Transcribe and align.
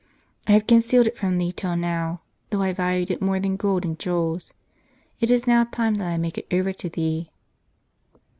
I 0.47 0.53
have 0.53 0.65
concealed 0.65 1.05
it 1.05 1.15
from 1.15 1.37
thee 1.37 1.51
till 1.51 1.75
now, 1.75 2.21
though 2.49 2.63
I 2.63 2.73
valued 2.73 3.11
it 3.11 3.21
more 3.21 3.39
than 3.39 3.55
gold 3.55 3.85
and 3.85 3.99
jewels. 3.99 4.51
It 5.19 5.29
is 5.29 5.45
now 5.45 5.63
time 5.65 5.93
that 6.01 6.07
I 6.11 6.17
make 6.17 6.39
it 6.39 6.47
over 6.51 6.73
to 6.73 6.89
thee." 6.89 7.29